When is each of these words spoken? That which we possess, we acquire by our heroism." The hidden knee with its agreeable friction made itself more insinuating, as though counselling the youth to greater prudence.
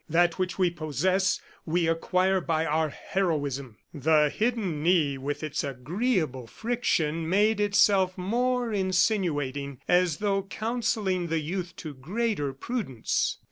That 0.09 0.39
which 0.39 0.57
we 0.57 0.71
possess, 0.71 1.39
we 1.63 1.87
acquire 1.87 2.41
by 2.41 2.65
our 2.65 2.89
heroism." 2.89 3.77
The 3.93 4.31
hidden 4.31 4.81
knee 4.81 5.19
with 5.19 5.43
its 5.43 5.63
agreeable 5.63 6.47
friction 6.47 7.29
made 7.29 7.59
itself 7.59 8.17
more 8.17 8.73
insinuating, 8.73 9.79
as 9.87 10.17
though 10.17 10.41
counselling 10.41 11.27
the 11.27 11.37
youth 11.39 11.75
to 11.75 11.93
greater 11.93 12.51
prudence. 12.51 13.37